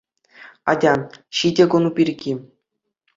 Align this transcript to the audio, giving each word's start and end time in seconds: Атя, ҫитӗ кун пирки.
Атя, 0.71 0.93
ҫитӗ 1.39 1.65
кун 1.73 1.85
пирки. 1.99 2.33